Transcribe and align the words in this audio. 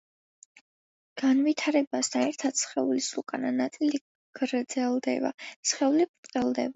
განვითარებასთან 1.21 2.23
ერთად 2.29 2.57
სხეულის 2.61 3.09
უკანა 3.23 3.51
ნაწილი 3.57 3.99
გრძელდება, 4.39 5.31
სხეული 5.73 6.09
ბრტყელდება. 6.09 6.69